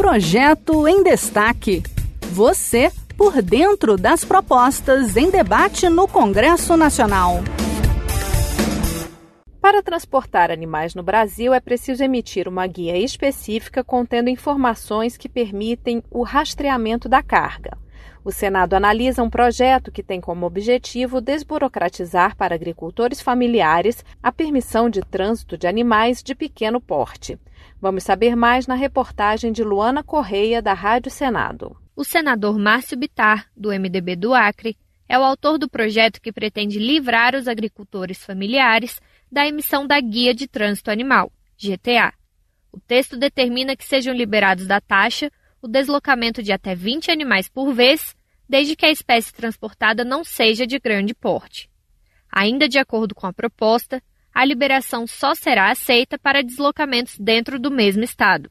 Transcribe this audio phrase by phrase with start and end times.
[0.00, 1.82] Projeto em Destaque.
[2.32, 7.40] Você por dentro das propostas em debate no Congresso Nacional.
[9.60, 16.02] Para transportar animais no Brasil, é preciso emitir uma guia específica contendo informações que permitem
[16.10, 17.76] o rastreamento da carga.
[18.24, 24.90] O Senado analisa um projeto que tem como objetivo desburocratizar para agricultores familiares a permissão
[24.90, 27.38] de trânsito de animais de pequeno porte.
[27.80, 31.76] Vamos saber mais na reportagem de Luana Correia, da Rádio Senado.
[31.96, 34.76] O senador Márcio Bitar, do MDB do Acre,
[35.08, 40.34] é o autor do projeto que pretende livrar os agricultores familiares da emissão da Guia
[40.34, 42.12] de Trânsito Animal, GTA.
[42.72, 45.30] O texto determina que sejam liberados da taxa
[45.62, 48.16] o deslocamento de até 20 animais por vez,
[48.48, 51.70] desde que a espécie transportada não seja de grande porte.
[52.30, 54.02] Ainda de acordo com a proposta,
[54.32, 58.50] a liberação só será aceita para deslocamentos dentro do mesmo estado.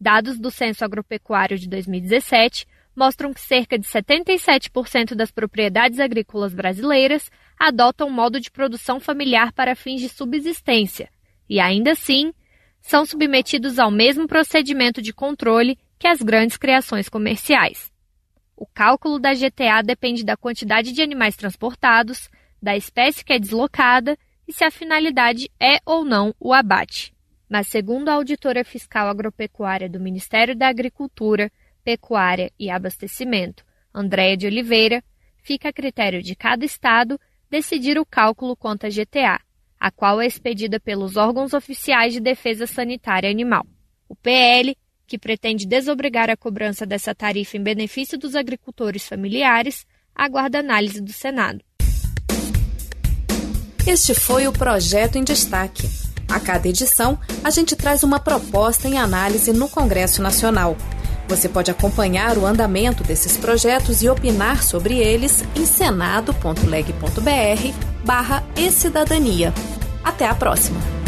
[0.00, 2.66] Dados do Censo Agropecuário de 2017
[2.96, 9.52] mostram que cerca de 77% das propriedades agrícolas brasileiras adotam um modo de produção familiar
[9.52, 11.10] para fins de subsistência
[11.48, 12.32] e, ainda assim,
[12.80, 17.92] são submetidos ao mesmo procedimento de controle que as grandes criações comerciais.
[18.56, 24.16] O cálculo da GTA depende da quantidade de animais transportados, da espécie que é deslocada
[24.48, 27.14] e se a finalidade é ou não o abate.
[27.46, 31.52] Mas, segundo a auditora fiscal agropecuária do Ministério da Agricultura,
[31.84, 33.62] Pecuária e Abastecimento,
[33.94, 35.04] Andréia de Oliveira,
[35.42, 39.38] fica a critério de cada estado decidir o cálculo quanto à GTA,
[39.78, 43.66] a qual é expedida pelos órgãos oficiais de defesa sanitária animal.
[44.08, 44.76] O PL
[45.10, 51.12] que pretende desobrigar a cobrança dessa tarifa em benefício dos agricultores familiares, aguarda análise do
[51.12, 51.64] Senado.
[53.84, 55.90] Este foi o projeto em destaque.
[56.28, 60.76] A cada edição, a gente traz uma proposta em análise no Congresso Nacional.
[61.26, 66.44] Você pode acompanhar o andamento desses projetos e opinar sobre eles em senado.leg.br
[68.04, 69.52] barra e cidadania.
[70.04, 70.99] Até a próxima!